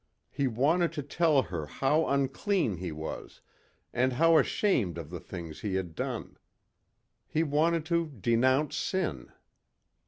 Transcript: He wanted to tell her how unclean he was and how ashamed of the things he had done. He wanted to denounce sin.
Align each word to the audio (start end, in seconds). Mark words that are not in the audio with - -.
He 0.31 0.47
wanted 0.47 0.91
to 0.93 1.03
tell 1.03 1.43
her 1.43 1.67
how 1.67 2.07
unclean 2.07 2.77
he 2.77 2.91
was 2.91 3.41
and 3.93 4.13
how 4.13 4.39
ashamed 4.39 4.97
of 4.97 5.11
the 5.11 5.19
things 5.19 5.59
he 5.61 5.75
had 5.75 5.93
done. 5.93 6.37
He 7.27 7.43
wanted 7.43 7.85
to 7.85 8.07
denounce 8.07 8.75
sin. 8.75 9.31